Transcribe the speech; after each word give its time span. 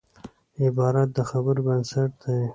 عبارت 0.63 1.07
د 1.17 1.19
خبرو 1.29 1.65
بنسټ 1.67 2.09
دئ. 2.21 2.41